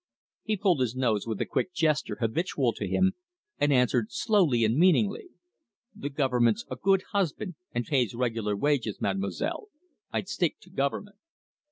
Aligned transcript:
He 0.41 0.57
pulled 0.57 0.79
his 0.81 0.95
nose 0.95 1.27
with 1.27 1.39
a 1.41 1.45
quick 1.45 1.75
gesture 1.75 2.17
habitual 2.19 2.73
to 2.73 2.87
him, 2.87 3.13
and 3.59 3.71
answered 3.71 4.07
slowly 4.11 4.65
and 4.65 4.75
meaningly: 4.75 5.27
"The 5.95 6.09
government's 6.09 6.65
a 6.71 6.75
good 6.75 7.03
husband 7.11 7.53
and 7.71 7.85
pays 7.85 8.15
regular 8.15 8.55
wages, 8.57 8.99
Mademoiselle. 8.99 9.67
I'd 10.11 10.27
stick 10.27 10.55
to 10.61 10.71
government." 10.71 11.17